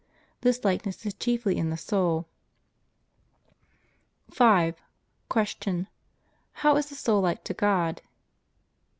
This 0.39 0.63
likeness 0.65 1.05
is 1.05 1.13
chiefly 1.13 1.57
in 1.59 1.69
the 1.69 1.77
soul. 1.77 2.25
5. 4.31 4.81
Q. 5.31 5.85
How 6.53 6.75
is 6.75 6.87
the 6.89 6.95
soul 6.95 7.21
like 7.21 7.43
to 7.43 7.53
God? 7.53 8.01